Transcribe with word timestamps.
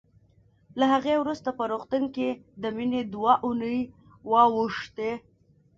له 0.79 0.85
هغې 0.93 1.15
وروسته 1.19 1.49
په 1.57 1.63
روغتون 1.71 2.03
کې 2.15 2.29
د 2.61 2.63
مينې 2.75 3.01
دوه 3.13 3.33
اوونۍ 3.45 3.79
واوښتې 4.29 5.11